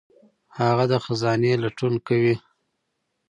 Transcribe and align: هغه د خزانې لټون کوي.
هغه 0.57 0.83
د 0.91 0.93
خزانې 1.03 1.53
لټون 1.63 1.93
کوي. 2.07 2.35